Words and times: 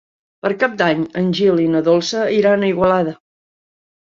Per 0.45 0.49
Cap 0.63 0.71
d'Any 0.79 1.03
en 1.21 1.27
Gil 1.39 1.61
i 1.65 1.67
na 1.75 1.83
Dolça 1.89 2.25
iran 2.39 2.67
a 2.67 2.71
Igualada. 2.75 3.15